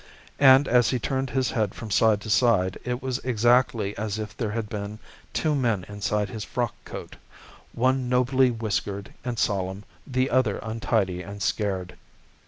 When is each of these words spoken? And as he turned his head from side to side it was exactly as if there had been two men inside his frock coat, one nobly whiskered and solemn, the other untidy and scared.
And 0.39 0.67
as 0.67 0.89
he 0.89 0.97
turned 0.97 1.29
his 1.29 1.51
head 1.51 1.75
from 1.75 1.91
side 1.91 2.21
to 2.21 2.29
side 2.31 2.79
it 2.83 3.03
was 3.03 3.19
exactly 3.19 3.95
as 3.99 4.17
if 4.17 4.35
there 4.35 4.49
had 4.49 4.67
been 4.67 4.97
two 5.31 5.53
men 5.53 5.85
inside 5.87 6.27
his 6.27 6.43
frock 6.43 6.73
coat, 6.85 7.17
one 7.71 8.09
nobly 8.09 8.49
whiskered 8.49 9.13
and 9.23 9.37
solemn, 9.37 9.83
the 10.07 10.31
other 10.31 10.57
untidy 10.63 11.21
and 11.21 11.39
scared. 11.43 11.97